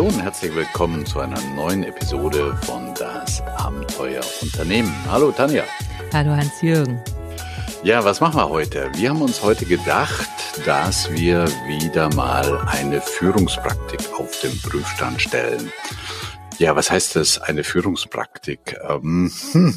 [0.00, 4.90] Hallo und herzlich willkommen zu einer neuen Episode von Das Abenteuer Unternehmen.
[5.10, 5.64] Hallo Tanja.
[6.14, 6.98] Hallo Hans-Jürgen.
[7.82, 8.90] Ja, was machen wir heute?
[8.94, 10.26] Wir haben uns heute gedacht,
[10.64, 15.70] dass wir wieder mal eine Führungspraktik auf den Prüfstand stellen.
[16.56, 18.78] Ja, was heißt das, eine Führungspraktik?
[18.88, 19.74] Ähm, hm.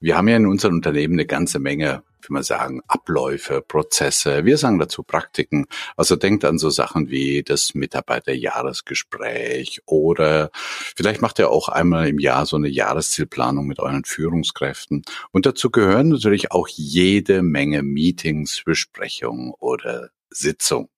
[0.00, 4.44] Wir haben ja in unserem Unternehmen eine ganze Menge wie man sagen, Abläufe, Prozesse.
[4.44, 5.66] Wir sagen dazu Praktiken.
[5.96, 12.18] Also denkt an so Sachen wie das Mitarbeiterjahresgespräch oder vielleicht macht ihr auch einmal im
[12.18, 15.02] Jahr so eine Jahreszielplanung mit euren Führungskräften.
[15.30, 20.88] Und dazu gehören natürlich auch jede Menge Meetings, Besprechungen oder Sitzungen.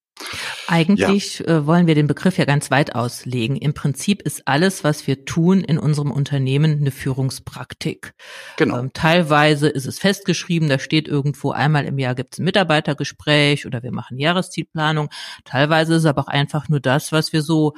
[0.67, 1.47] Eigentlich ja.
[1.47, 3.57] äh, wollen wir den Begriff ja ganz weit auslegen.
[3.57, 8.15] Im Prinzip ist alles, was wir tun in unserem Unternehmen, eine Führungspraktik.
[8.57, 8.79] Genau.
[8.79, 13.67] Ähm, teilweise ist es festgeschrieben, da steht irgendwo einmal im Jahr gibt es ein Mitarbeitergespräch
[13.67, 15.09] oder wir machen Jahreszielplanung.
[15.45, 17.75] Teilweise ist es aber auch einfach nur das, was wir so,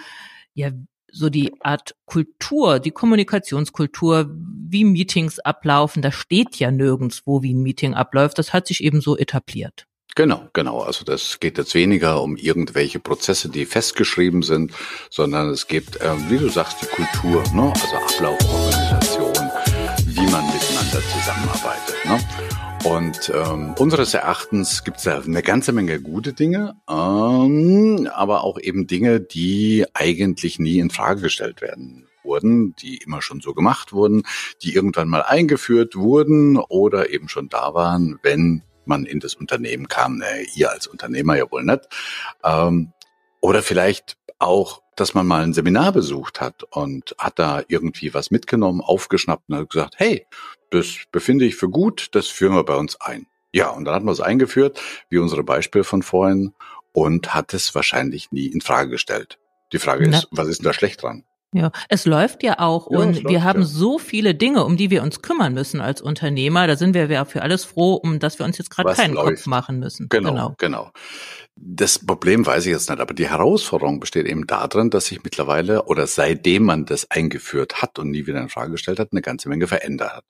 [0.54, 0.70] ja,
[1.12, 7.62] so die Art Kultur, die Kommunikationskultur, wie Meetings ablaufen, da steht ja nirgendwo, wie ein
[7.62, 8.38] Meeting abläuft.
[8.38, 9.86] Das hat sich eben so etabliert.
[10.20, 10.80] Genau, genau.
[10.80, 14.70] Also das geht jetzt weniger um irgendwelche Prozesse, die festgeschrieben sind,
[15.08, 17.72] sondern es geht, äh, wie du sagst, die Kultur, ne?
[17.72, 19.32] also Ablauf, Organisation,
[20.04, 21.96] wie man miteinander zusammenarbeitet.
[22.04, 22.20] Ne?
[22.84, 28.60] Und ähm, unseres Erachtens gibt es da eine ganze Menge gute Dinge, ähm, aber auch
[28.60, 33.94] eben Dinge, die eigentlich nie in Frage gestellt werden wurden, die immer schon so gemacht
[33.94, 34.24] wurden,
[34.62, 39.88] die irgendwann mal eingeführt wurden oder eben schon da waren, wenn man in das Unternehmen
[39.88, 40.18] kam.
[40.18, 41.88] Ne, ihr als Unternehmer ja wohl nicht.
[42.44, 42.92] Ähm,
[43.40, 48.30] oder vielleicht auch, dass man mal ein Seminar besucht hat und hat da irgendwie was
[48.30, 50.26] mitgenommen, aufgeschnappt und hat gesagt, hey,
[50.70, 53.26] das befinde ich für gut, das führen wir bei uns ein.
[53.52, 56.52] Ja, und dann hat man es eingeführt, wie unsere Beispiele von vorhin,
[56.92, 59.38] und hat es wahrscheinlich nie in Frage gestellt.
[59.72, 61.24] Die Frage ist, was ist denn da schlecht dran?
[61.52, 63.66] Ja, es läuft ja auch ja, und wir haben ja.
[63.66, 66.68] so viele Dinge, um die wir uns kümmern müssen als Unternehmer.
[66.68, 69.38] Da sind wir ja für alles froh, um dass wir uns jetzt gerade keinen läuft.
[69.38, 70.08] Kopf machen müssen.
[70.08, 70.92] Genau, genau, genau.
[71.62, 75.84] Das Problem weiß ich jetzt nicht, aber die Herausforderung besteht eben darin, dass sich mittlerweile
[75.84, 79.50] oder seitdem man das eingeführt hat und nie wieder in Frage gestellt hat, eine ganze
[79.50, 80.24] Menge verändert hat.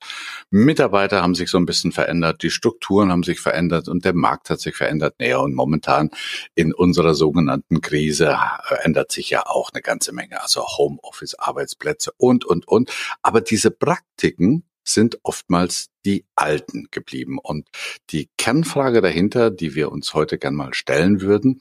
[0.50, 4.50] Mitarbeiter haben sich so ein bisschen verändert, die Strukturen haben sich verändert und der Markt
[4.50, 5.14] hat sich verändert.
[5.20, 6.10] Naja, und momentan
[6.56, 8.36] in unserer sogenannten Krise
[8.68, 10.64] äh, ändert sich ja auch eine ganze Menge, also
[11.10, 12.90] Homeoffice, Arbeitsplätze und, und, und.
[13.22, 17.38] Aber diese Praktiken, sind oftmals die Alten geblieben.
[17.38, 17.68] Und
[18.10, 21.60] die Kernfrage dahinter, die wir uns heute gern mal stellen würden,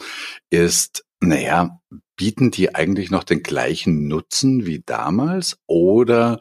[0.49, 1.79] ist, naja,
[2.15, 6.39] bieten die eigentlich noch den gleichen Nutzen wie damals oder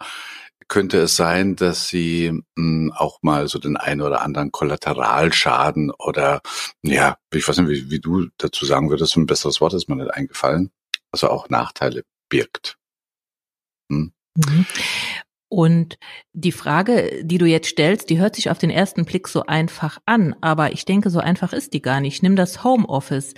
[0.68, 5.90] könnte es sein, dass sie mh, hm, auch mal so den einen oder anderen Kollateralschaden
[5.90, 6.42] oder
[6.82, 9.96] ja, ich weiß nicht, wie, wie du dazu sagen würdest, ein besseres Wort ist mir
[9.96, 10.70] nicht eingefallen,
[11.10, 12.78] also auch Nachteile birgt.
[13.90, 14.12] Hm?
[14.36, 14.66] Mhm.
[15.50, 15.98] Und
[16.34, 19.98] die Frage, die du jetzt stellst, die hört sich auf den ersten Blick so einfach
[20.04, 22.22] an, aber ich denke, so einfach ist die gar nicht.
[22.22, 23.32] Nimm das Homeoffice.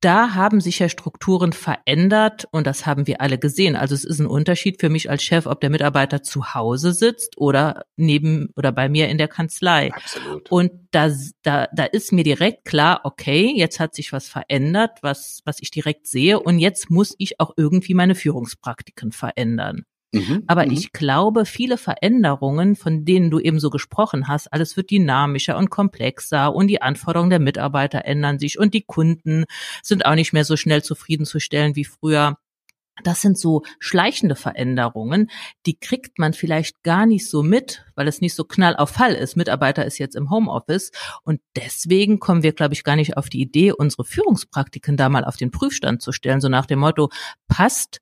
[0.00, 3.76] Da haben sich ja Strukturen verändert und das haben wir alle gesehen.
[3.76, 7.38] Also es ist ein Unterschied für mich als Chef, ob der Mitarbeiter zu Hause sitzt
[7.38, 9.90] oder neben oder bei mir in der Kanzlei.
[9.92, 10.52] Absolut.
[10.52, 11.10] Und da,
[11.42, 15.70] da, da ist mir direkt klar, okay, jetzt hat sich was verändert, was, was ich
[15.70, 19.86] direkt sehe und jetzt muss ich auch irgendwie meine Führungspraktiken verändern.
[20.16, 20.72] Mhm, Aber mhm.
[20.72, 25.70] ich glaube, viele Veränderungen, von denen du eben so gesprochen hast, alles wird dynamischer und
[25.70, 29.44] komplexer und die Anforderungen der Mitarbeiter ändern sich und die Kunden
[29.82, 32.36] sind auch nicht mehr so schnell zufriedenzustellen wie früher.
[33.04, 35.30] Das sind so schleichende Veränderungen,
[35.66, 39.12] die kriegt man vielleicht gar nicht so mit, weil es nicht so knall auf Fall
[39.12, 39.36] ist.
[39.36, 43.42] Mitarbeiter ist jetzt im Homeoffice und deswegen kommen wir, glaube ich, gar nicht auf die
[43.42, 47.10] Idee, unsere Führungspraktiken da mal auf den Prüfstand zu stellen, so nach dem Motto,
[47.48, 48.00] passt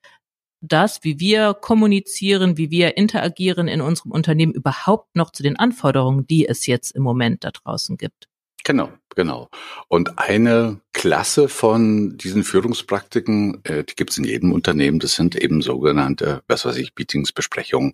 [0.68, 6.26] das, wie wir kommunizieren, wie wir interagieren in unserem Unternehmen überhaupt noch zu den Anforderungen,
[6.26, 8.28] die es jetzt im Moment da draußen gibt.
[8.66, 9.50] Genau, genau.
[9.88, 15.36] Und eine Klasse von diesen Führungspraktiken, äh, die gibt es in jedem Unternehmen, das sind
[15.36, 17.92] eben sogenannte, was weiß ich, Meetings, Besprechungen,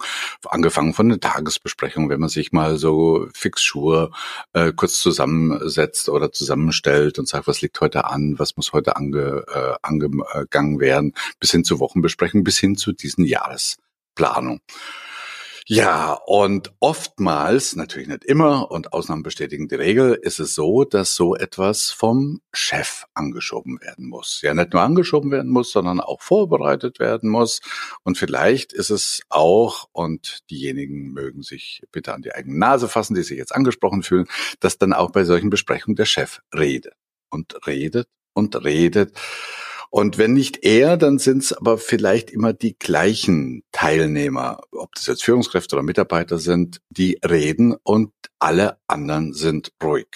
[0.49, 4.13] angefangen von einer Tagesbesprechung, wenn man sich mal so fix Schuhe
[4.53, 9.45] äh, kurz zusammensetzt oder zusammenstellt und sagt, was liegt heute an, was muss heute ange,
[9.53, 14.61] äh, angegangen werden, bis hin zur Wochenbesprechung, bis hin zu diesen Jahresplanung.
[15.73, 21.15] Ja, und oftmals, natürlich nicht immer, und Ausnahmen bestätigen die Regel, ist es so, dass
[21.15, 24.41] so etwas vom Chef angeschoben werden muss.
[24.43, 27.61] Ja, nicht nur angeschoben werden muss, sondern auch vorbereitet werden muss.
[28.03, 33.15] Und vielleicht ist es auch, und diejenigen mögen sich bitte an die eigene Nase fassen,
[33.15, 34.27] die sich jetzt angesprochen fühlen,
[34.59, 36.95] dass dann auch bei solchen Besprechungen der Chef redet
[37.31, 39.17] und redet und redet
[39.91, 45.07] Und wenn nicht er, dann sind es aber vielleicht immer die gleichen Teilnehmer, ob das
[45.07, 50.07] jetzt Führungskräfte oder Mitarbeiter sind, die reden und alle anderen sind ruhig.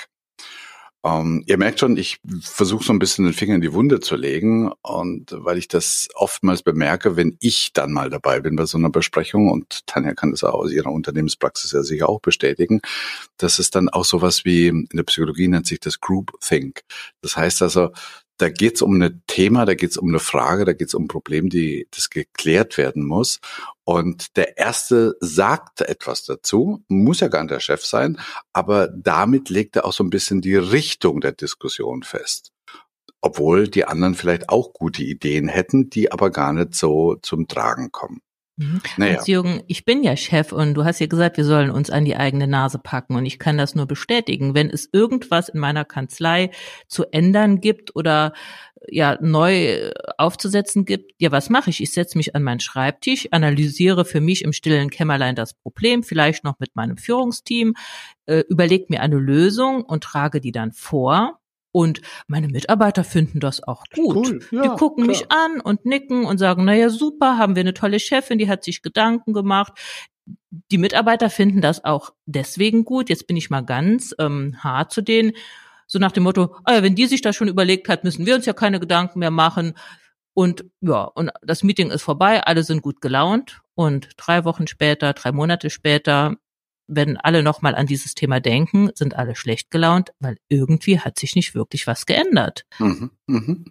[1.05, 4.17] Ähm, ihr merkt schon, ich versuche so ein bisschen den Finger in die Wunde zu
[4.17, 8.79] legen und weil ich das oftmals bemerke, wenn ich dann mal dabei bin bei so
[8.79, 12.81] einer Besprechung und Tanja kann das auch aus ihrer Unternehmenspraxis ja sicher auch bestätigen,
[13.37, 16.81] dass es dann auch sowas wie in der Psychologie nennt sich das Group Think.
[17.21, 17.91] Das heißt also,
[18.39, 20.95] da geht es um ein Thema, da geht es um eine Frage, da geht es
[20.95, 23.41] um ein Problem, die das geklärt werden muss.
[23.85, 28.19] Und der Erste sagt etwas dazu, muss ja gar nicht der Chef sein,
[28.53, 32.51] aber damit legt er auch so ein bisschen die Richtung der Diskussion fest.
[33.21, 37.93] Obwohl die anderen vielleicht auch gute Ideen hätten, die aber gar nicht so zum Tragen
[37.93, 38.21] kommen.
[38.57, 38.81] Mhm.
[38.97, 39.21] Naja.
[39.27, 42.17] Jürgen, ich bin ja Chef und du hast ja gesagt, wir sollen uns an die
[42.17, 44.55] eigene Nase packen und ich kann das nur bestätigen.
[44.55, 46.51] Wenn es irgendwas in meiner Kanzlei
[46.87, 48.33] zu ändern gibt oder
[48.87, 51.83] ja neu aufzusetzen gibt, ja, was mache ich?
[51.83, 56.45] Ich setze mich an meinen Schreibtisch, analysiere für mich im stillen Kämmerlein das Problem, vielleicht
[56.45, 57.75] noch mit meinem Führungsteam,
[58.27, 61.41] äh, überlege mir eine Lösung und trage die dann vor
[61.75, 64.15] und meine Mitarbeiter finden das auch gut.
[64.15, 65.09] Cool, ja, die gucken klar.
[65.09, 68.63] mich an und nicken und sagen, naja, super, haben wir eine tolle Chefin, die hat
[68.63, 69.73] sich Gedanken gemacht.
[70.71, 73.09] Die Mitarbeiter finden das auch deswegen gut.
[73.09, 75.33] Jetzt bin ich mal ganz ähm, hart zu denen.
[75.89, 78.47] So nach dem Motto, ah wenn die sich das schon überlegt hat, müssen wir uns
[78.47, 79.75] ja keine Gedanken mehr machen.
[80.33, 83.63] Und ja, und das Meeting ist vorbei, alle sind gut gelaunt.
[83.75, 86.37] Und drei Wochen später, drei Monate später
[86.87, 91.35] wenn alle nochmal an dieses Thema denken, sind alle schlecht gelaunt, weil irgendwie hat sich
[91.35, 92.67] nicht wirklich was geändert.
[92.79, 93.65] Mhm, mhm.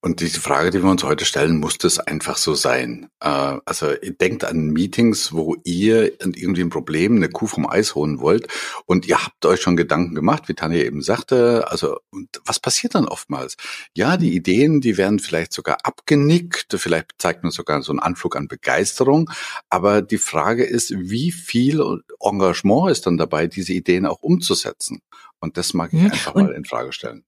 [0.00, 3.08] Und diese Frage, die wir uns heute stellen, muss das einfach so sein?
[3.20, 8.20] Äh, also denkt an Meetings, wo ihr irgendwie ein Problem, eine Kuh vom Eis holen
[8.20, 8.48] wollt
[8.86, 11.70] und ihr habt euch schon Gedanken gemacht, wie Tanja eben sagte.
[11.70, 11.98] Also
[12.44, 13.56] was passiert dann oftmals?
[13.94, 18.36] Ja, die Ideen, die werden vielleicht sogar abgenickt, vielleicht zeigt man sogar so einen Anflug
[18.36, 19.30] an Begeisterung.
[19.68, 21.82] Aber die Frage ist, wie viel
[22.20, 25.02] Engagement ist dann dabei, diese Ideen auch umzusetzen?
[25.40, 27.24] Und das mag ich einfach und, mal in Frage stellen.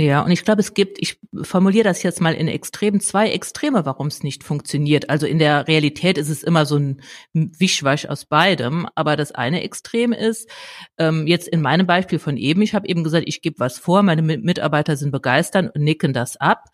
[0.00, 3.84] Ja, und ich glaube, es gibt, ich formuliere das jetzt mal in Extremen, zwei Extreme,
[3.84, 5.10] warum es nicht funktioniert.
[5.10, 7.02] Also in der Realität ist es immer so ein
[7.34, 8.88] Wischwasch aus beidem.
[8.94, 10.48] Aber das eine Extrem ist,
[10.96, 14.02] ähm, jetzt in meinem Beispiel von eben, ich habe eben gesagt, ich gebe was vor,
[14.02, 16.70] meine Mitarbeiter sind begeistert und nicken das ab.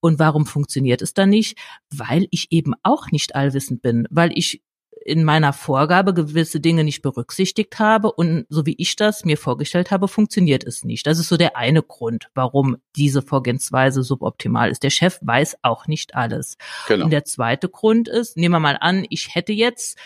[0.00, 1.58] Und warum funktioniert es dann nicht?
[1.94, 4.62] Weil ich eben auch nicht allwissend bin, weil ich
[5.04, 9.90] in meiner Vorgabe gewisse Dinge nicht berücksichtigt habe und so wie ich das mir vorgestellt
[9.90, 11.06] habe, funktioniert es nicht.
[11.06, 14.82] Das ist so der eine Grund, warum diese Vorgehensweise suboptimal ist.
[14.82, 16.58] Der Chef weiß auch nicht alles.
[16.86, 17.04] Genau.
[17.04, 19.98] Und der zweite Grund ist, nehmen wir mal an, ich hätte jetzt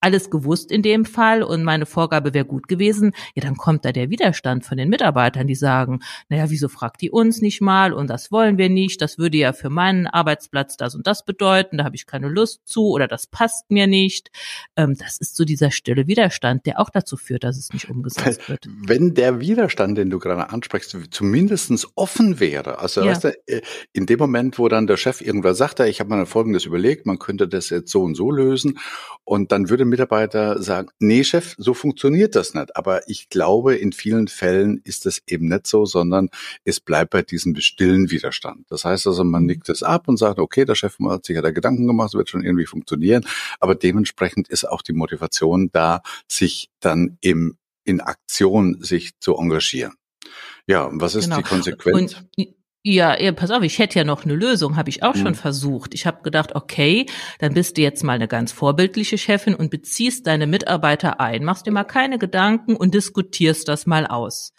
[0.00, 3.92] alles gewusst in dem Fall und meine Vorgabe wäre gut gewesen, ja, dann kommt da
[3.92, 8.08] der Widerstand von den Mitarbeitern, die sagen, naja, wieso fragt die uns nicht mal und
[8.08, 11.84] das wollen wir nicht, das würde ja für meinen Arbeitsplatz das und das bedeuten, da
[11.84, 14.30] habe ich keine Lust zu oder das passt mir nicht.
[14.76, 18.48] Ähm, das ist so dieser stille Widerstand, der auch dazu führt, dass es nicht umgesetzt
[18.48, 18.66] wird.
[18.86, 23.10] Wenn der Widerstand, den du gerade ansprichst, zumindestens offen wäre, also ja.
[23.10, 23.60] weißt du, äh,
[23.92, 27.18] in dem Moment, wo dann der Chef irgendwas sagt, ich habe mir Folgendes überlegt, man
[27.18, 28.78] könnte das jetzt so und so lösen
[29.24, 32.76] und dann würde Mitarbeiter sagen, nee, Chef, so funktioniert das nicht.
[32.76, 36.30] Aber ich glaube, in vielen Fällen ist es eben nicht so, sondern
[36.64, 38.66] es bleibt bei diesem stillen Widerstand.
[38.70, 41.42] Das heißt also, man nickt es ab und sagt, okay, der Chef hat sich ja
[41.42, 43.26] da Gedanken gemacht, es wird schon irgendwie funktionieren.
[43.58, 49.94] Aber dementsprechend ist auch die Motivation da, sich dann im, in Aktion sich zu engagieren.
[50.66, 51.38] Ja, was ist genau.
[51.38, 52.16] die Konsequenz?
[52.36, 55.20] Und ja, ja, pass auf, ich hätte ja noch eine Lösung, habe ich auch mhm.
[55.20, 55.92] schon versucht.
[55.92, 57.04] Ich habe gedacht, okay,
[57.38, 61.66] dann bist du jetzt mal eine ganz vorbildliche Chefin und beziehst deine Mitarbeiter ein, machst
[61.66, 64.54] dir mal keine Gedanken und diskutierst das mal aus.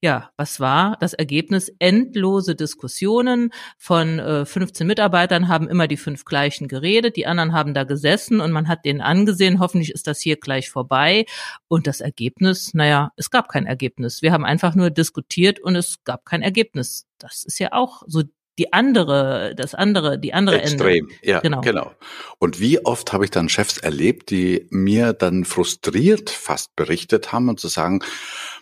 [0.00, 1.70] Ja, was war das Ergebnis?
[1.78, 7.74] Endlose Diskussionen von äh, 15 Mitarbeitern haben immer die fünf gleichen geredet, die anderen haben
[7.74, 11.26] da gesessen und man hat denen angesehen, hoffentlich ist das hier gleich vorbei.
[11.68, 14.22] Und das Ergebnis, naja, es gab kein Ergebnis.
[14.22, 18.22] Wir haben einfach nur diskutiert und es gab kein Ergebnis das ist ja auch so
[18.58, 21.14] die andere, das andere, die andere Extrem, Ende.
[21.22, 21.60] ja, genau.
[21.60, 21.92] genau.
[22.38, 27.50] Und wie oft habe ich dann Chefs erlebt, die mir dann frustriert fast berichtet haben
[27.50, 28.00] und zu sagen,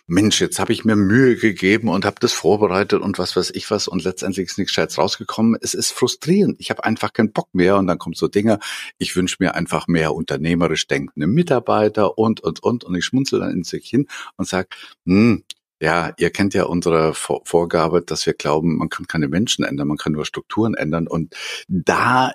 [0.06, 3.70] Mensch, jetzt habe ich mir Mühe gegeben und habe das vorbereitet und was weiß ich
[3.70, 5.56] was und letztendlich ist nichts Scheiß rausgekommen.
[5.62, 6.56] Es ist frustrierend.
[6.58, 8.58] Ich habe einfach keinen Bock mehr und dann kommt so Dinge,
[8.98, 13.52] ich wünsche mir einfach mehr unternehmerisch denkende Mitarbeiter und, und, und und ich schmunzel dann
[13.52, 14.68] in sich hin und sage,
[15.06, 15.44] hm,
[15.84, 19.98] ja, ihr kennt ja unsere Vorgabe, dass wir glauben, man kann keine Menschen ändern, man
[19.98, 21.06] kann nur Strukturen ändern.
[21.06, 21.34] Und
[21.68, 22.32] da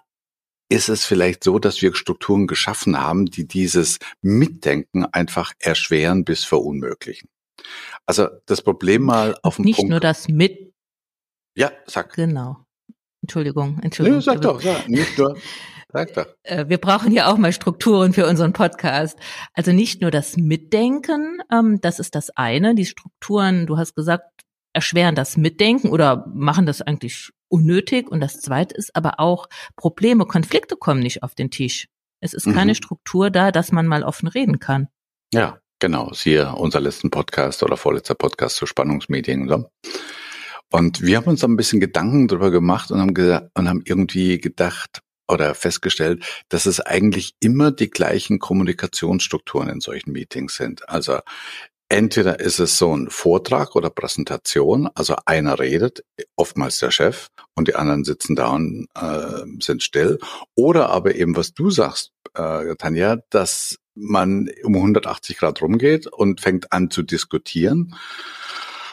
[0.70, 6.44] ist es vielleicht so, dass wir Strukturen geschaffen haben, die dieses Mitdenken einfach erschweren bis
[6.44, 7.28] verunmöglichen.
[8.06, 9.90] Also das Problem mal auf den Nicht Punkt.
[9.90, 10.72] Nicht nur das Mit.
[11.58, 12.14] Ja, sag.
[12.14, 12.64] Genau.
[13.24, 14.20] Entschuldigung, Entschuldigung.
[14.20, 15.36] Nee, sag doch, sag, nicht nur.
[15.92, 16.28] Sag doch.
[16.44, 19.18] Äh, wir brauchen ja auch mal Strukturen für unseren Podcast.
[19.54, 22.76] Also nicht nur das Mitdenken, ähm, das ist das eine.
[22.76, 28.08] Die Strukturen, du hast gesagt, erschweren das Mitdenken oder machen das eigentlich unnötig.
[28.10, 31.88] Und das zweite ist aber auch Probleme, Konflikte kommen nicht auf den Tisch.
[32.22, 32.76] Es ist keine mhm.
[32.76, 34.90] Struktur da, dass man mal offen reden kann.
[35.34, 36.14] Ja, genau.
[36.14, 39.50] Siehe unser letzten Podcast oder vorletzter Podcast zu Spannungsmedien.
[39.50, 39.66] So.
[40.72, 45.02] Und wir haben uns ein bisschen Gedanken darüber gemacht und haben, und haben irgendwie gedacht
[45.30, 50.88] oder festgestellt, dass es eigentlich immer die gleichen Kommunikationsstrukturen in solchen Meetings sind.
[50.90, 51.20] Also
[51.92, 56.04] Entweder ist es so ein Vortrag oder Präsentation, also einer redet,
[56.36, 60.20] oftmals der Chef, und die anderen sitzen da und äh, sind still.
[60.54, 66.42] Oder aber eben, was du sagst, äh, Tanja, dass man um 180 Grad rumgeht und
[66.42, 67.96] fängt an zu diskutieren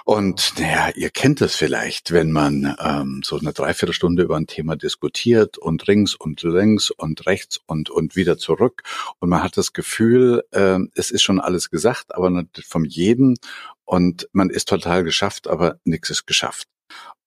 [0.06, 4.76] und naja, ihr kennt es vielleicht, wenn man ähm, so eine Dreiviertelstunde über ein Thema
[4.76, 8.84] diskutiert und rings und links und rechts und, und wieder zurück.
[9.18, 13.36] Und man hat das Gefühl, äh, es ist schon alles gesagt, aber nicht vom jeden.
[13.84, 16.68] Und man ist total geschafft, aber nichts ist geschafft.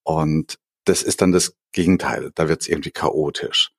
[0.03, 2.31] Und das ist dann das Gegenteil.
[2.35, 3.71] Da wird es irgendwie chaotisch.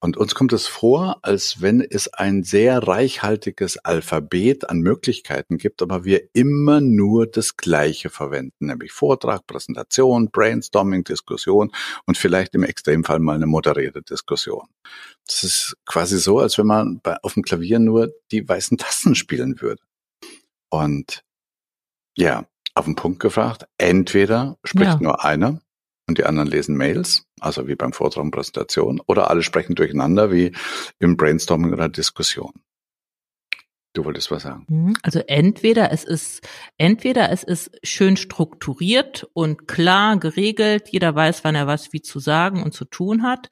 [0.00, 5.80] Und uns kommt es vor, als wenn es ein sehr reichhaltiges Alphabet an Möglichkeiten gibt,
[5.80, 11.72] aber wir immer nur das Gleiche verwenden, nämlich Vortrag, Präsentation, Brainstorming, Diskussion
[12.04, 14.68] und vielleicht im Extremfall mal eine moderierte Diskussion.
[15.26, 19.14] Das ist quasi so, als wenn man bei, auf dem Klavier nur die weißen Tasten
[19.14, 19.82] spielen würde.
[20.68, 21.24] Und
[22.16, 25.00] ja, auf den Punkt gefragt, entweder spricht ja.
[25.00, 25.60] nur einer
[26.06, 30.30] und die anderen lesen Mails, also wie beim Vortrag und Präsentation, oder alle sprechen durcheinander
[30.30, 30.52] wie
[30.98, 32.52] im Brainstorming oder Diskussion.
[33.94, 34.66] Du wolltest was sagen.
[34.68, 34.94] Mhm.
[35.02, 36.46] Also entweder es ist,
[36.78, 42.18] entweder es ist schön strukturiert und klar geregelt, jeder weiß, wann er was wie zu
[42.18, 43.50] sagen und zu tun hat,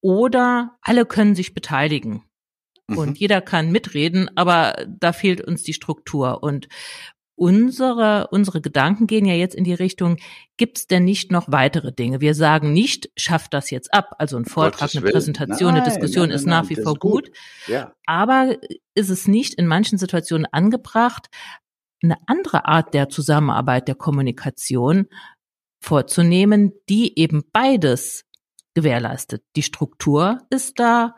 [0.00, 2.24] oder alle können sich beteiligen.
[2.88, 3.14] Und mhm.
[3.14, 6.42] jeder kann mitreden, aber da fehlt uns die Struktur.
[6.42, 6.68] Und
[7.36, 10.18] unsere, unsere Gedanken gehen ja jetzt in die Richtung,
[10.56, 12.20] gibt es denn nicht noch weitere Dinge?
[12.20, 14.14] Wir sagen nicht, schafft das jetzt ab.
[14.18, 17.26] Also ein Vortrag, eine Präsentation, nein, eine Diskussion nein, nein, ist nach wie vor gut.
[17.26, 17.36] gut.
[17.66, 17.92] Ja.
[18.06, 18.56] Aber
[18.94, 21.28] ist es nicht in manchen Situationen angebracht,
[22.02, 25.08] eine andere Art der Zusammenarbeit, der Kommunikation
[25.82, 28.24] vorzunehmen, die eben beides
[28.74, 29.42] gewährleistet.
[29.56, 31.14] Die Struktur ist da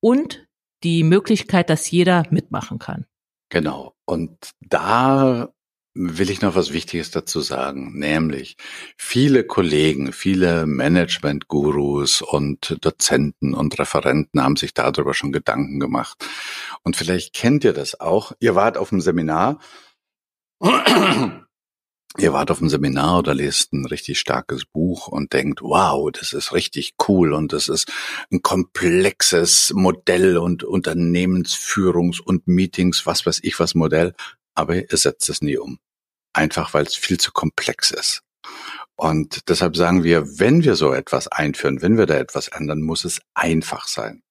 [0.00, 0.46] und
[0.82, 3.06] die Möglichkeit, dass jeder mitmachen kann.
[3.50, 3.94] Genau.
[4.06, 5.52] Und da
[5.94, 8.56] will ich noch was Wichtiges dazu sagen, nämlich
[8.96, 16.24] viele Kollegen, viele Management-Gurus und Dozenten und Referenten haben sich darüber schon Gedanken gemacht.
[16.82, 18.32] Und vielleicht kennt ihr das auch.
[18.38, 19.58] Ihr wart auf dem Seminar.
[22.18, 26.32] Ihr wart auf dem Seminar oder lest ein richtig starkes Buch und denkt, wow, das
[26.32, 27.90] ist richtig cool und das ist
[28.32, 34.14] ein komplexes Modell und Unternehmensführungs- und Meetings, was weiß ich was Modell
[34.54, 35.78] aber ihr setzt es nie um.
[36.32, 38.22] Einfach weil es viel zu komplex ist.
[38.96, 43.04] Und deshalb sagen wir, wenn wir so etwas einführen, wenn wir da etwas ändern, muss
[43.04, 44.22] es einfach sein.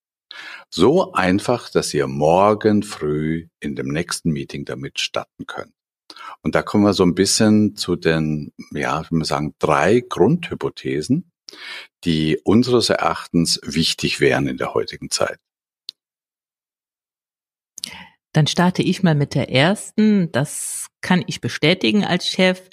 [0.70, 5.72] So einfach, dass ihr morgen früh in dem nächsten Meeting damit starten könnt.
[6.42, 11.30] Und da kommen wir so ein bisschen zu den, ja, wie wir sagen, drei Grundhypothesen,
[12.04, 15.38] die unseres Erachtens wichtig wären in der heutigen Zeit.
[18.32, 20.30] Dann starte ich mal mit der ersten.
[20.32, 22.68] Das kann ich bestätigen als Chef.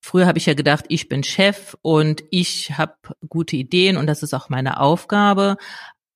[0.00, 2.94] Früher habe ich ja gedacht, ich bin Chef und ich habe
[3.28, 5.56] gute Ideen und das ist auch meine Aufgabe.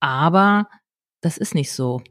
[0.01, 0.69] Aber
[1.23, 2.03] das ist nicht so.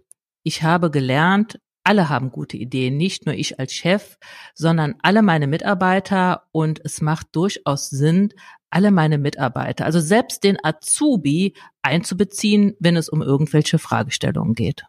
[0.44, 4.18] Ich habe gelernt, alle haben gute Ideen, nicht nur ich als Chef,
[4.54, 8.34] sondern alle meine Mitarbeiter und es macht durchaus Sinn,
[8.70, 14.84] alle meine Mitarbeiter, also selbst den Azubi einzubeziehen, wenn es um irgendwelche Fragestellungen geht.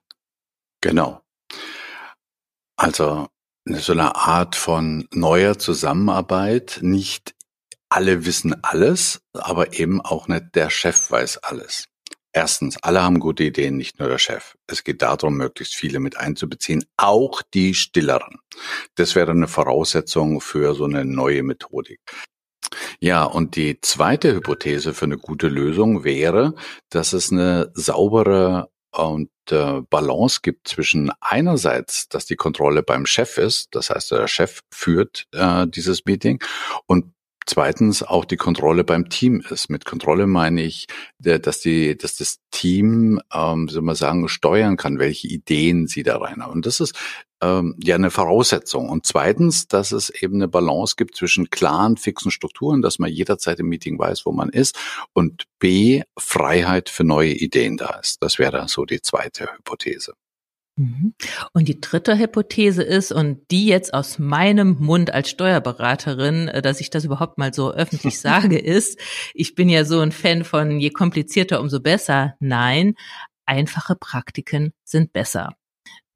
[0.81, 1.21] Genau.
[2.79, 3.27] Also
[3.67, 6.79] so eine Art von neuer Zusammenarbeit.
[6.81, 7.35] Nicht
[7.89, 11.87] alle wissen alles, aber eben auch nicht der Chef weiß alles.
[12.33, 14.55] Erstens, alle haben gute Ideen, nicht nur der Chef.
[14.69, 18.39] Es geht darum, möglichst viele mit einzubeziehen, auch die Stilleren.
[18.95, 22.01] Das wäre eine Voraussetzung für so eine neue Methodik.
[23.01, 26.55] Ja, und die zweite Hypothese für eine gute Lösung wäre,
[26.91, 33.39] dass es eine saubere und äh, Balance gibt zwischen einerseits, dass die Kontrolle beim Chef
[33.39, 36.43] ist, das heißt, der Chef führt äh, dieses Meeting
[36.87, 37.13] und
[37.51, 39.71] Zweitens auch die Kontrolle beim Team ist.
[39.71, 40.87] Mit Kontrolle meine ich,
[41.19, 46.19] dass die, dass das Team, ähm, soll man sagen, steuern kann, welche Ideen sie da
[46.19, 46.53] rein haben.
[46.53, 46.95] Und das ist
[47.41, 48.89] ähm, ja eine Voraussetzung.
[48.89, 53.61] Und zweitens, dass es eben eine Balance gibt zwischen klaren, fixen Strukturen, dass man jederzeit
[53.61, 54.79] im Meeting weiß, wo man ist
[55.13, 58.23] und B, Freiheit für neue Ideen da ist.
[58.23, 60.15] Das wäre so die zweite Hypothese.
[60.79, 61.15] Mhm.
[61.53, 66.81] Und die dritte Hypothese ist, und die jetzt aus meinem Mund als Steuerberaterin, äh, dass
[66.81, 68.99] ich das überhaupt mal so öffentlich sage, ist,
[69.35, 72.35] ich bin ja so ein Fan von je komplizierter, umso besser.
[72.39, 72.95] Nein,
[73.45, 75.58] einfache Praktiken sind besser.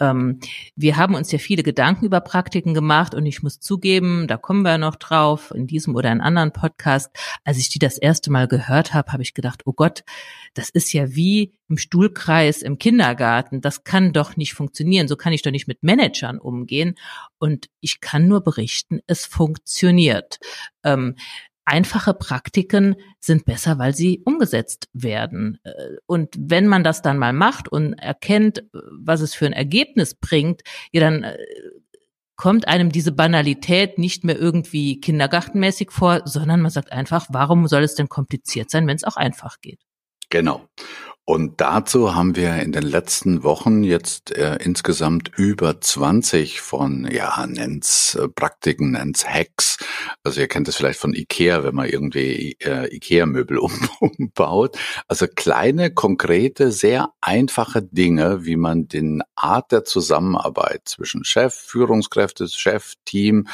[0.02, 0.40] Ähm,
[0.74, 4.62] wir haben uns ja viele Gedanken über Praktiken gemacht und ich muss zugeben, da kommen
[4.62, 7.10] wir noch drauf, in diesem oder in anderen Podcast.
[7.44, 10.02] Als ich die das erste Mal gehört habe, habe ich gedacht, oh Gott,
[10.54, 13.60] das ist ja wie im Stuhlkreis im Kindergarten.
[13.60, 15.06] Das kann doch nicht funktionieren.
[15.06, 16.96] So kann ich doch nicht mit Managern umgehen.
[17.38, 20.40] Und ich kann nur berichten, es funktioniert.
[20.82, 21.14] Ähm,
[21.64, 25.58] einfache Praktiken sind besser, weil sie umgesetzt werden.
[25.64, 30.14] Äh, und wenn man das dann mal macht und erkennt, was es für ein Ergebnis
[30.14, 31.36] bringt, ja, dann äh,
[32.36, 37.82] kommt einem diese Banalität nicht mehr irgendwie kindergartenmäßig vor, sondern man sagt einfach, warum soll
[37.84, 39.80] es denn kompliziert sein, wenn es auch einfach geht?
[40.30, 40.66] Genau.
[41.24, 47.46] Und dazu haben wir in den letzten Wochen jetzt äh, insgesamt über 20 von, ja,
[47.46, 49.78] nennt's äh, Praktiken, nennt's Hacks.
[50.24, 54.76] Also ihr kennt es vielleicht von Ikea, wenn man irgendwie äh, Ikea-Möbel um, umbaut.
[55.06, 62.48] Also kleine, konkrete, sehr einfache Dinge, wie man den Art der Zusammenarbeit zwischen Chef, Führungskräfte,
[62.48, 63.46] Chef, Team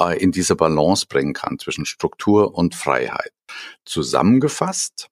[0.00, 3.30] äh, in diese Balance bringen kann zwischen Struktur und Freiheit.
[3.84, 5.11] Zusammengefasst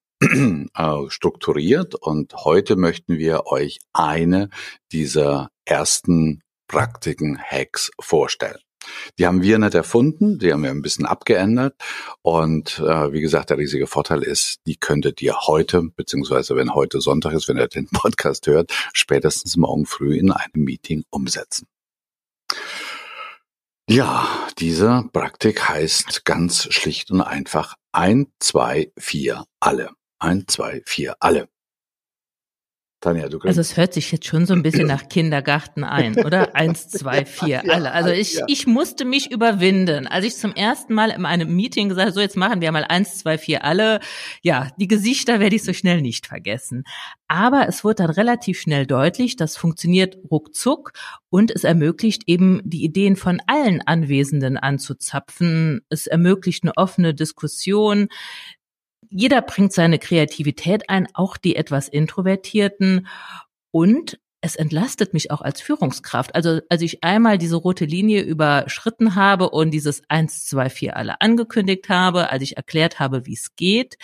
[1.08, 4.50] strukturiert und heute möchten wir euch eine
[4.92, 8.60] dieser ersten Praktiken, Hacks vorstellen.
[9.18, 11.74] Die haben wir nicht erfunden, die haben wir ein bisschen abgeändert.
[12.22, 17.00] Und äh, wie gesagt, der riesige Vorteil ist, die könntet ihr heute, beziehungsweise wenn heute
[17.00, 21.66] Sonntag ist, wenn ihr den Podcast hört, spätestens morgen früh in einem Meeting umsetzen.
[23.88, 29.90] Ja, diese Praktik heißt ganz schlicht und einfach ein, zwei, vier, alle.
[30.20, 31.48] Eins, zwei, vier, alle.
[33.00, 33.46] Tanja, du kannst.
[33.46, 36.54] Also es hört sich jetzt schon so ein bisschen nach Kindergarten ein, oder?
[36.54, 37.86] Eins, zwei, vier, alle.
[37.86, 38.44] Ja, also ich, ja.
[38.46, 40.06] ich musste mich überwinden.
[40.06, 42.84] Als ich zum ersten Mal in einem Meeting gesagt habe, so jetzt machen wir mal
[42.84, 44.00] eins, zwei, vier, alle.
[44.42, 46.84] Ja, die Gesichter werde ich so schnell nicht vergessen.
[47.26, 50.92] Aber es wurde dann relativ schnell deutlich, das funktioniert ruckzuck
[51.30, 55.80] und es ermöglicht eben die Ideen von allen Anwesenden anzuzapfen.
[55.88, 58.08] Es ermöglicht eine offene Diskussion
[59.10, 63.06] jeder bringt seine Kreativität ein, auch die etwas Introvertierten.
[63.72, 66.34] Und es entlastet mich auch als Führungskraft.
[66.34, 71.20] Also als ich einmal diese rote Linie überschritten habe und dieses eins, zwei, vier alle
[71.20, 73.98] angekündigt habe, als ich erklärt habe, wie es geht,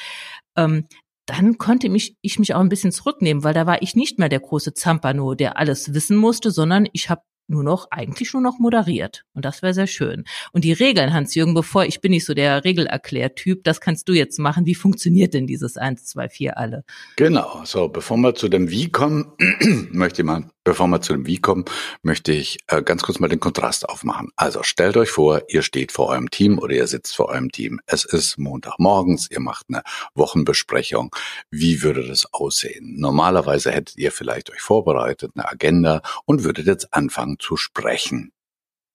[0.56, 0.86] ähm,
[1.24, 4.28] dann konnte mich, ich mich auch ein bisschen zurücknehmen, weil da war ich nicht mehr
[4.28, 8.58] der große Zampano, der alles wissen musste, sondern ich habe nur noch, eigentlich nur noch
[8.58, 9.24] moderiert.
[9.34, 10.24] Und das wäre sehr schön.
[10.52, 14.38] Und die Regeln, Hans-Jürgen, bevor ich bin nicht so der Regelerklärtyp, das kannst du jetzt
[14.38, 14.66] machen.
[14.66, 16.84] Wie funktioniert denn dieses 1, 2, 4 alle?
[17.16, 17.62] Genau.
[17.64, 19.32] So, bevor wir zu dem Wie kommen,
[19.90, 21.64] möchte ich mal Bevor wir zu dem Wie kommen,
[22.02, 24.32] möchte ich äh, ganz kurz mal den Kontrast aufmachen.
[24.34, 27.78] Also stellt euch vor, ihr steht vor eurem Team oder ihr sitzt vor eurem Team.
[27.86, 29.84] Es ist Montagmorgens, ihr macht eine
[30.16, 31.14] Wochenbesprechung.
[31.52, 32.96] Wie würde das aussehen?
[32.98, 38.32] Normalerweise hättet ihr vielleicht euch vorbereitet, eine Agenda und würdet jetzt anfangen zu sprechen.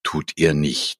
[0.04, 0.98] Tut ihr nicht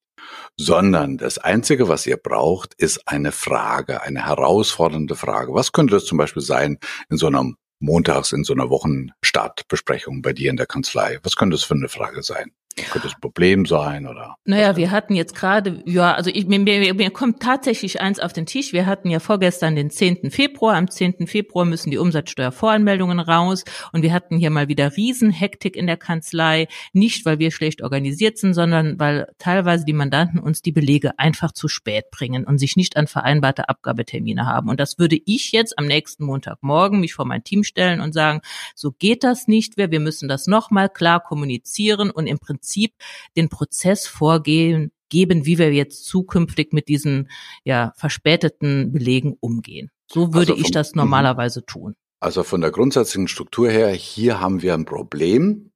[0.56, 5.54] sondern das Einzige, was ihr braucht, ist eine Frage, eine herausfordernde Frage.
[5.54, 6.78] Was könnte das zum Beispiel sein
[7.10, 11.20] in so einem montags in so einer Wochenstartbesprechung bei dir in der Kanzlei?
[11.24, 12.52] Was könnte das für eine Frage sein?
[12.76, 14.36] Könnte das ein Problem sein oder?
[14.46, 18.34] Naja, wir hatten jetzt gerade, ja, also ich, mir, mir, mir kommt tatsächlich eins auf
[18.34, 18.72] den Tisch.
[18.72, 20.32] Wir hatten ja vorgestern den 10.
[20.32, 20.76] Februar.
[20.76, 21.28] Am 10.
[21.28, 26.68] Februar müssen die Umsatzsteuervoranmeldungen raus und wir hatten hier mal wieder Riesenhektik in der Kanzlei.
[26.94, 31.52] Nicht, weil wir schlecht organisiert sind, sondern weil teilweise die Mandanten uns die Belege einfach
[31.52, 34.70] zu spät bringen und sich nicht an vereinbarte Abgabetermine haben.
[34.70, 38.42] Und das würde ich jetzt am nächsten Montagmorgen mich vor mein Team stellen und sagen,
[38.76, 39.92] so geht das nicht mehr.
[39.92, 42.94] Wir müssen das nochmal klar kommunizieren und im Prinzip Prinzip
[43.36, 47.30] den Prozess vorgehen, geben, wie wir jetzt zukünftig mit diesen
[47.66, 49.90] ja verspäteten Belegen umgehen.
[50.08, 51.00] So würde also vom, ich das mhm.
[51.00, 51.96] normalerweise tun.
[52.20, 55.71] Also von der grundsätzlichen Struktur her, hier haben wir ein Problem,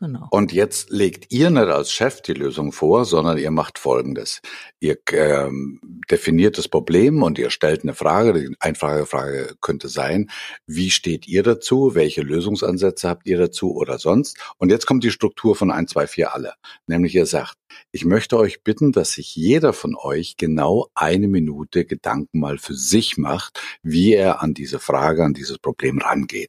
[0.00, 0.28] Genau.
[0.30, 4.40] Und jetzt legt ihr nicht als Chef die Lösung vor, sondern ihr macht Folgendes.
[4.80, 5.78] Ihr ähm,
[6.10, 8.32] definiert das Problem und ihr stellt eine Frage.
[8.32, 10.30] Die einfache Frage könnte sein,
[10.66, 11.94] wie steht ihr dazu?
[11.94, 14.38] Welche Lösungsansätze habt ihr dazu oder sonst?
[14.56, 16.54] Und jetzt kommt die Struktur von 1, 2, 4 alle.
[16.86, 17.56] Nämlich ihr sagt,
[17.92, 22.74] ich möchte euch bitten, dass sich jeder von euch genau eine Minute Gedanken mal für
[22.74, 26.48] sich macht, wie er an diese Frage, an dieses Problem rangeht.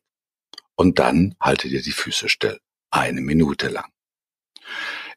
[0.76, 2.58] Und dann haltet ihr die Füße still
[2.92, 3.90] eine Minute lang.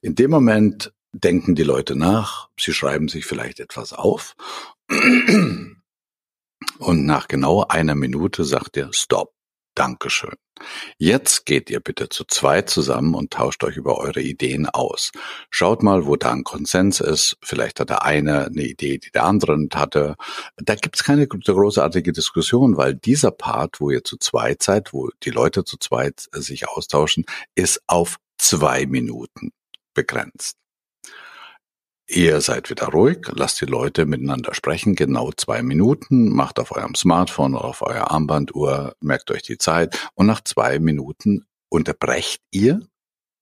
[0.01, 4.35] In dem Moment denken die Leute nach, sie schreiben sich vielleicht etwas auf
[6.79, 9.33] und nach genau einer Minute sagt er Stop.
[9.75, 10.37] Dankeschön.
[10.99, 15.11] Jetzt geht ihr bitte zu zweit zusammen und tauscht euch über eure Ideen aus.
[15.51, 17.37] Schaut mal, wo da ein Konsens ist.
[17.43, 20.17] Vielleicht hat der eine eine Idee, die der andere nicht hatte.
[20.57, 25.31] Da gibt's keine großartige Diskussion, weil dieser Part, wo ihr zu zweit seid, wo die
[25.31, 29.51] Leute zu zweit sich austauschen, ist auf zwei Minuten
[29.95, 30.63] begrenzt.
[32.07, 36.95] Ihr seid wieder ruhig, lasst die Leute miteinander sprechen, genau zwei Minuten, macht auf eurem
[36.95, 42.87] Smartphone oder auf eurer Armbanduhr, merkt euch die Zeit und nach zwei Minuten unterbrecht ihr,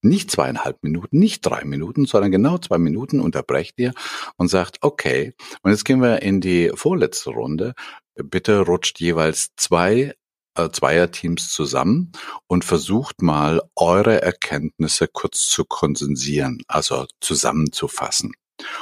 [0.01, 3.95] nicht zweieinhalb Minuten, nicht drei Minuten, sondern genau zwei Minuten unterbrecht ihr
[4.37, 7.75] und sagt, okay, und jetzt gehen wir in die vorletzte Runde.
[8.15, 10.15] Bitte rutscht jeweils zwei
[10.57, 12.13] äh, Zweierteams zusammen
[12.47, 18.33] und versucht mal eure Erkenntnisse kurz zu konsensieren, also zusammenzufassen.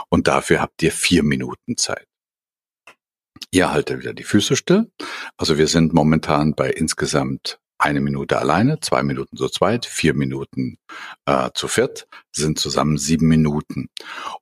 [0.09, 2.07] Und dafür habt ihr vier Minuten Zeit.
[3.53, 4.91] Ihr haltet wieder die Füße still.
[5.37, 10.77] Also wir sind momentan bei insgesamt eine Minute alleine, zwei Minuten zu zweit, vier Minuten
[11.25, 13.89] äh, zu viert, sind zusammen sieben Minuten.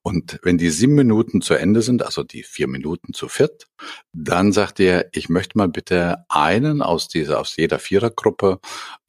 [0.02, 3.66] Und wenn die sieben Minuten zu Ende sind, also die vier Minuten zu viert,
[4.12, 8.58] dann sagt er, ich möchte mal bitte einen aus dieser, aus jeder Vierergruppe,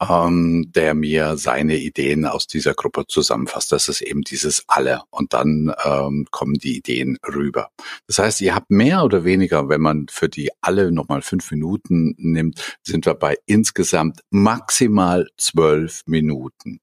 [0.00, 3.72] ähm, der mir seine Ideen aus dieser Gruppe zusammenfasst.
[3.72, 5.02] Das ist eben dieses alle.
[5.10, 7.70] Und dann ähm, kommen die Ideen rüber.
[8.06, 12.14] Das heißt, ihr habt mehr oder weniger, wenn man für die alle nochmal fünf Minuten
[12.16, 16.80] nimmt, sind wir bei insgesamt maximal zwölf Minuten.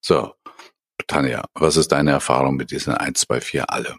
[0.00, 0.34] So,
[1.06, 3.96] Tanja, was ist deine Erfahrung mit diesen 1, 2, 4 alle?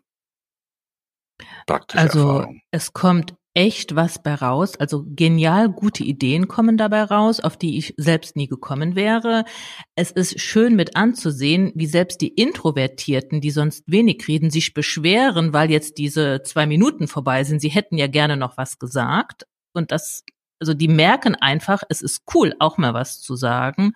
[1.67, 2.61] Praktische also Erfahrung.
[2.71, 4.77] es kommt echt was bei raus.
[4.79, 9.43] Also genial gute Ideen kommen dabei raus, auf die ich selbst nie gekommen wäre.
[9.95, 15.53] Es ist schön mit anzusehen, wie selbst die Introvertierten, die sonst wenig reden, sich beschweren,
[15.53, 17.61] weil jetzt diese zwei Minuten vorbei sind.
[17.61, 19.45] Sie hätten ja gerne noch was gesagt.
[19.73, 20.23] Und das
[20.61, 23.93] also die merken einfach, es ist cool, auch mal was zu sagen.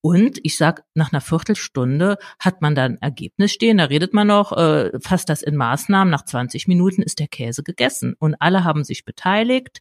[0.00, 4.28] Und ich sag, nach einer Viertelstunde hat man dann ein Ergebnis stehen, da redet man
[4.28, 8.14] noch, äh, fasst das in Maßnahmen, nach 20 Minuten ist der Käse gegessen.
[8.18, 9.80] Und alle haben sich beteiligt.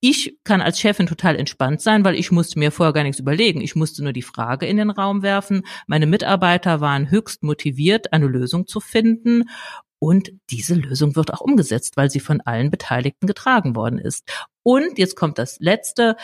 [0.00, 3.60] Ich kann als Chefin total entspannt sein, weil ich musste mir vorher gar nichts überlegen.
[3.60, 5.62] Ich musste nur die Frage in den Raum werfen.
[5.88, 9.44] Meine Mitarbeiter waren höchst motiviert, eine Lösung zu finden.
[9.98, 14.46] Und diese Lösung wird auch umgesetzt, weil sie von allen Beteiligten getragen worden ist.
[14.68, 16.14] Und jetzt kommt das Letzte.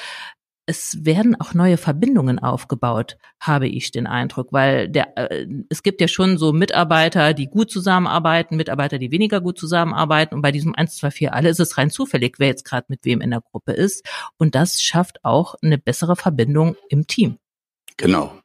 [0.66, 6.02] Es werden auch neue Verbindungen aufgebaut, habe ich den Eindruck, weil der, äh, es gibt
[6.02, 10.34] ja schon so Mitarbeiter, die gut zusammenarbeiten, Mitarbeiter, die weniger gut zusammenarbeiten.
[10.34, 13.06] Und bei diesem 1, 2, 4 alle ist es rein zufällig, wer jetzt gerade mit
[13.06, 14.06] wem in der Gruppe ist.
[14.36, 17.38] Und das schafft auch eine bessere Verbindung im Team.
[17.96, 18.38] Genau.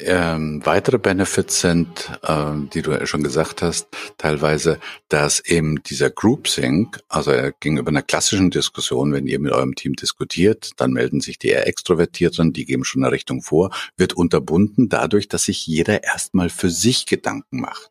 [0.00, 6.10] Ähm, weitere Benefits sind, ähm, die du ja schon gesagt hast, teilweise, dass eben dieser
[6.10, 11.38] Groupthink, also gegenüber einer klassischen Diskussion, wenn ihr mit eurem Team diskutiert, dann melden sich
[11.40, 16.04] die eher Extrovertierten, die geben schon eine Richtung vor, wird unterbunden dadurch, dass sich jeder
[16.04, 17.90] erstmal für sich Gedanken macht.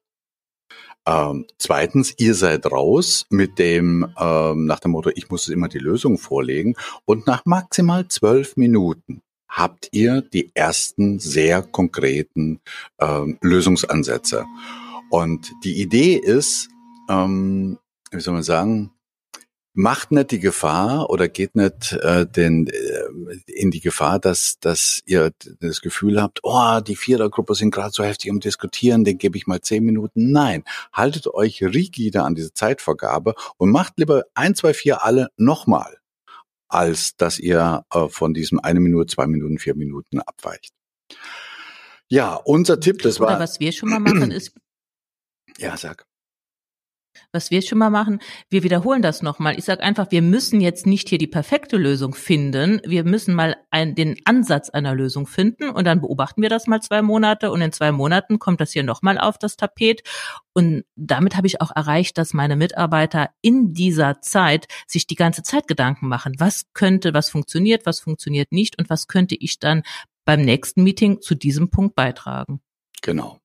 [1.05, 5.79] Ähm, zweitens, ihr seid raus mit dem, ähm, nach dem Motto, ich muss immer die
[5.79, 12.59] Lösung vorlegen und nach maximal zwölf Minuten habt ihr die ersten sehr konkreten
[12.99, 14.45] ähm, Lösungsansätze.
[15.09, 16.69] Und die Idee ist,
[17.09, 17.79] ähm,
[18.11, 18.91] wie soll man sagen,
[19.73, 22.73] macht nicht die Gefahr oder geht nicht äh, den, äh,
[23.45, 28.03] in die Gefahr, dass, dass ihr das Gefühl habt, oh, die Vierergruppe sind gerade so
[28.03, 30.31] heftig am Diskutieren, den gebe ich mal zehn Minuten.
[30.31, 35.97] Nein, haltet euch rigide an diese Zeitvorgabe und macht lieber ein, zwei, vier alle nochmal
[36.67, 40.73] als dass ihr äh, von diesem eine Minute, zwei Minuten, vier Minuten abweicht.
[42.09, 43.29] Ja, unser Tipp, das war.
[43.29, 44.53] Oder was wir schon mal machen, ist.
[45.57, 46.05] Ja, sag.
[47.31, 49.57] Was wir schon mal machen, wir wiederholen das nochmal.
[49.57, 52.81] Ich sage einfach, wir müssen jetzt nicht hier die perfekte Lösung finden.
[52.85, 56.81] Wir müssen mal ein, den Ansatz einer Lösung finden und dann beobachten wir das mal
[56.81, 60.03] zwei Monate und in zwei Monaten kommt das hier nochmal auf das Tapet.
[60.53, 65.43] Und damit habe ich auch erreicht, dass meine Mitarbeiter in dieser Zeit sich die ganze
[65.43, 66.33] Zeit Gedanken machen.
[66.39, 69.83] Was könnte, was funktioniert, was funktioniert nicht und was könnte ich dann
[70.27, 72.61] beim nächsten Meeting zu diesem Punkt beitragen.
[73.01, 73.39] Genau.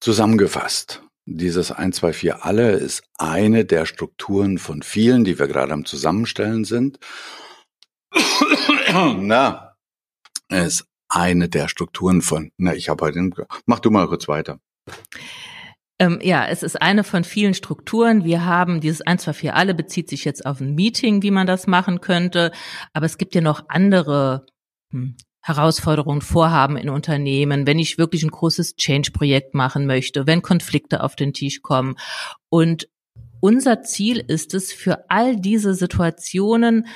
[0.00, 1.02] Zusammengefasst.
[1.24, 5.84] Dieses 1, 2, 4 alle ist eine der Strukturen von vielen, die wir gerade am
[5.84, 6.98] Zusammenstellen sind.
[8.92, 9.76] na,
[10.48, 13.30] ist eine der Strukturen von, na, ich habe heute,
[13.66, 14.58] mach du mal kurz weiter.
[15.98, 18.24] Ähm, ja, es ist eine von vielen Strukturen.
[18.24, 21.46] Wir haben dieses 1, 2, 4 alle bezieht sich jetzt auf ein Meeting, wie man
[21.46, 22.50] das machen könnte.
[22.92, 24.46] Aber es gibt ja noch andere
[24.90, 31.02] hm, Herausforderungen, Vorhaben in Unternehmen, wenn ich wirklich ein großes Change-Projekt machen möchte, wenn Konflikte
[31.02, 31.96] auf den Tisch kommen.
[32.48, 32.88] Und
[33.40, 36.86] unser Ziel ist es, für all diese Situationen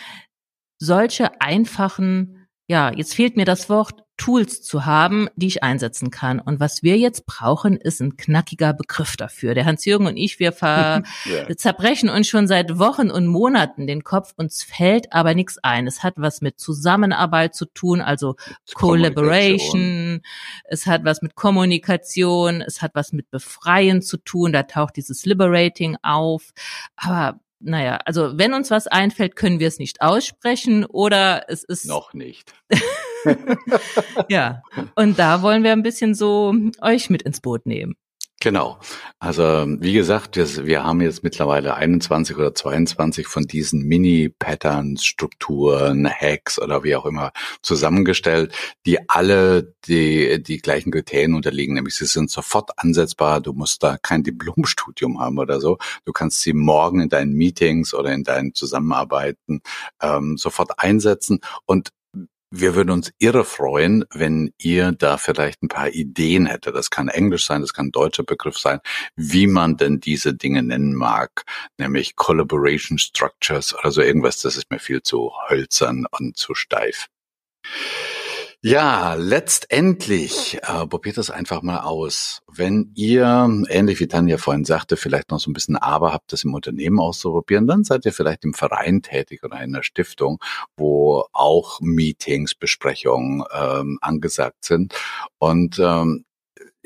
[0.78, 6.40] solche einfachen, ja, jetzt fehlt mir das Wort, Tools zu haben, die ich einsetzen kann.
[6.40, 9.54] Und was wir jetzt brauchen, ist ein knackiger Begriff dafür.
[9.54, 11.56] Der Hans-Jürgen und ich, wir, ver yeah.
[11.56, 14.32] zerbrechen uns schon seit Wochen und Monaten den Kopf.
[14.36, 15.86] Uns fällt aber nichts ein.
[15.86, 18.36] Es hat was mit Zusammenarbeit zu tun, also
[18.74, 20.22] Collaboration.
[20.64, 22.62] Es hat was mit Kommunikation.
[22.62, 24.52] Es hat was mit Befreien zu tun.
[24.52, 26.52] Da taucht dieses Liberating auf.
[26.96, 31.86] Aber naja, also wenn uns was einfällt, können wir es nicht aussprechen oder es ist.
[31.86, 32.52] Noch nicht.
[34.28, 34.62] ja,
[34.94, 37.96] und da wollen wir ein bisschen so euch mit ins Boot nehmen.
[38.40, 38.78] Genau.
[39.18, 46.06] Also wie gesagt, wir, wir haben jetzt mittlerweile 21 oder 22 von diesen Mini-Patterns, Strukturen,
[46.06, 52.04] Hacks oder wie auch immer zusammengestellt, die alle die, die gleichen Kriterien unterliegen, nämlich sie
[52.04, 57.00] sind sofort ansetzbar, du musst da kein Diplomstudium haben oder so, du kannst sie morgen
[57.00, 59.62] in deinen Meetings oder in deinen Zusammenarbeiten
[60.02, 61.90] ähm, sofort einsetzen und
[62.50, 66.74] wir würden uns irre freuen, wenn ihr da vielleicht ein paar Ideen hättet.
[66.74, 68.80] Das kann Englisch sein, das kann deutscher Begriff sein,
[69.16, 71.44] wie man denn diese Dinge nennen mag,
[71.78, 74.40] nämlich Collaboration Structures oder so irgendwas.
[74.42, 77.06] Das ist mir viel zu hölzern und zu steif.
[78.62, 82.42] Ja, letztendlich äh, probiert das einfach mal aus.
[82.52, 86.42] Wenn ihr, ähnlich wie Tanja vorhin sagte, vielleicht noch so ein bisschen Aber habt, das
[86.42, 90.40] im Unternehmen auszuprobieren, dann seid ihr vielleicht im Verein tätig oder in einer Stiftung,
[90.76, 94.94] wo auch Meetings, Besprechungen ähm, angesagt sind.
[95.38, 96.24] Und ähm,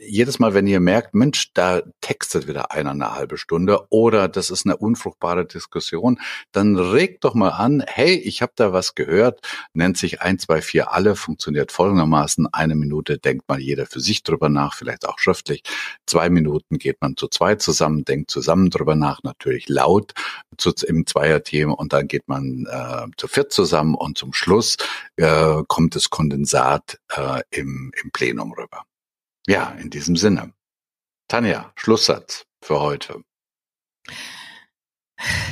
[0.06, 4.50] jedes Mal, wenn ihr merkt, Mensch, da textet wieder einer eine halbe Stunde oder das
[4.50, 6.20] ist eine unfruchtbare Diskussion,
[6.52, 9.40] dann regt doch mal an, hey, ich habe da was gehört,
[9.72, 14.22] nennt sich 1, 2, 4 alle, funktioniert folgendermaßen, eine Minute denkt mal jeder für sich
[14.22, 15.62] drüber nach, vielleicht auch schriftlich,
[16.06, 20.12] zwei Minuten geht man zu zweit zusammen, denkt zusammen drüber nach, natürlich laut
[20.56, 24.76] zu, im Zweierteam und dann geht man äh, zu viert zusammen und zum Schluss
[25.16, 28.84] äh, kommt das Kondensat äh, im, im Plenum rüber.
[29.46, 30.52] Ja, in diesem Sinne.
[31.28, 33.22] Tanja, Schlusssatz für heute.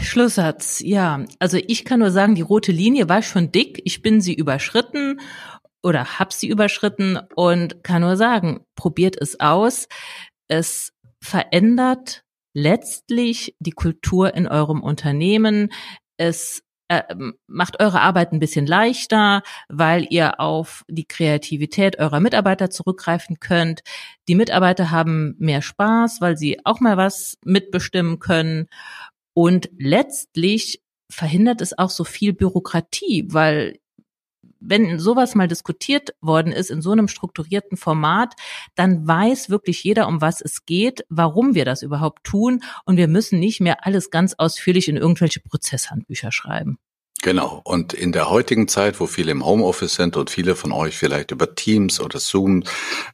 [0.02, 1.24] Schlusssatz, ja.
[1.38, 3.80] Also ich kann nur sagen, die rote Linie war schon dick.
[3.84, 5.20] Ich bin sie überschritten
[5.82, 9.88] oder hab sie überschritten und kann nur sagen, probiert es aus.
[10.48, 12.24] Es verändert
[12.54, 15.70] letztlich die Kultur in eurem Unternehmen.
[16.16, 17.02] Es äh,
[17.46, 23.82] macht eure Arbeit ein bisschen leichter, weil ihr auf die Kreativität eurer Mitarbeiter zurückgreifen könnt.
[24.26, 28.68] Die Mitarbeiter haben mehr Spaß, weil sie auch mal was mitbestimmen können.
[29.34, 33.78] Und letztlich verhindert es auch so viel Bürokratie, weil
[34.60, 38.34] wenn sowas mal diskutiert worden ist in so einem strukturierten Format,
[38.74, 43.08] dann weiß wirklich jeder, um was es geht, warum wir das überhaupt tun und wir
[43.08, 46.78] müssen nicht mehr alles ganz ausführlich in irgendwelche Prozesshandbücher schreiben.
[47.20, 47.60] Genau.
[47.64, 51.32] Und in der heutigen Zeit, wo viele im Homeoffice sind und viele von euch vielleicht
[51.32, 52.62] über Teams oder Zoom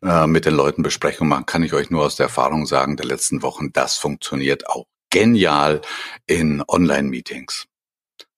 [0.02, 3.06] äh, mit den Leuten Besprechungen machen, kann ich euch nur aus der Erfahrung sagen der
[3.06, 5.80] letzten Wochen, das funktioniert auch genial
[6.26, 7.66] in Online-Meetings.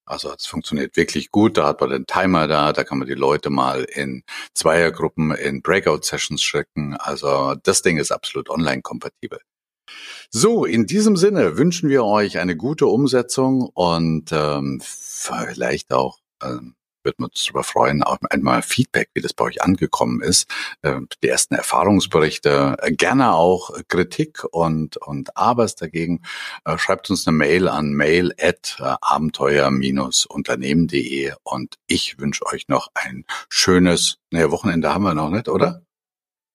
[0.07, 1.59] Also es funktioniert wirklich gut.
[1.59, 4.23] Da hat man den Timer da, da kann man die Leute mal in
[4.55, 6.97] Zweiergruppen in Breakout-Sessions schicken.
[6.97, 9.41] Also das Ding ist absolut online-kompatibel.
[10.31, 16.75] So, in diesem Sinne wünschen wir euch eine gute Umsetzung und ähm, vielleicht auch ähm,
[17.07, 20.51] würden uns darüber freuen, auch einmal Feedback, wie das bei euch angekommen ist,
[20.83, 26.21] äh, die ersten Erfahrungsberichte, äh, gerne auch Kritik und, und Abers dagegen.
[26.65, 33.25] Äh, schreibt uns eine Mail an mail at abenteuer-unternehmen.de und ich wünsche euch noch ein
[33.49, 35.83] schönes, naja, Wochenende haben wir noch nicht, oder?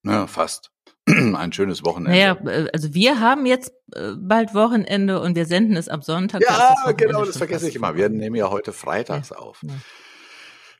[0.03, 0.69] Ja, fast.
[1.07, 2.11] ein schönes Wochenende.
[2.11, 2.37] Naja,
[2.73, 3.73] also wir haben jetzt
[4.17, 6.43] bald Wochenende und wir senden es am Sonntag.
[6.43, 7.95] Ja, das genau, das vergesse ich immer.
[7.95, 9.37] Wir nehmen ja heute freitags ja.
[9.37, 9.63] auf.
[9.63, 9.73] Ja.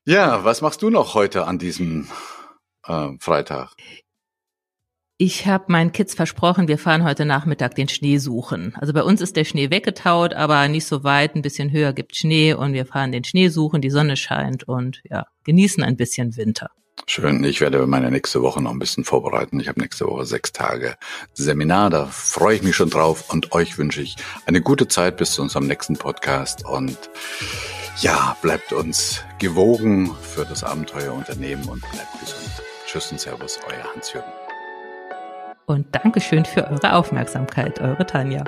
[0.06, 2.08] Ja, was machst du noch heute an diesem
[2.86, 3.76] äh, Freitag?
[5.18, 8.74] Ich habe meinen Kids versprochen, wir fahren heute Nachmittag den Schnee suchen.
[8.78, 12.16] Also bei uns ist der Schnee weggetaut, aber nicht so weit, ein bisschen höher gibt
[12.16, 16.36] Schnee und wir fahren den Schnee suchen, die Sonne scheint und ja, genießen ein bisschen
[16.36, 16.72] Winter.
[17.08, 17.44] Schön.
[17.44, 19.60] Ich werde meine nächste Woche noch ein bisschen vorbereiten.
[19.60, 20.96] Ich habe nächste Woche sechs Tage
[21.34, 21.90] Seminar.
[21.90, 23.30] Da freue ich mich schon drauf.
[23.32, 26.66] Und euch wünsche ich eine gute Zeit bis zu unserem nächsten Podcast.
[26.66, 26.98] Und
[28.02, 32.50] ja, bleibt uns gewogen für das Abenteuerunternehmen und bleibt gesund.
[32.86, 34.32] Tschüss und Servus, euer Hans-Jürgen.
[35.66, 38.44] Und Dankeschön für eure Aufmerksamkeit, eure Tanja.